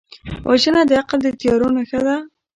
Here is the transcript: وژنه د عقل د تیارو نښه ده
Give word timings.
وژنه 0.49 0.81
د 0.89 0.91
عقل 0.99 1.19
د 1.23 1.27
تیارو 1.39 1.67
نښه 1.75 1.99
ده 2.07 2.15